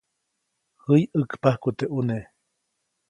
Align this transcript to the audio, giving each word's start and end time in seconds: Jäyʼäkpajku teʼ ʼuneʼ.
Jäyʼäkpajku 0.85 1.69
teʼ 1.77 1.89
ʼuneʼ. 1.93 2.25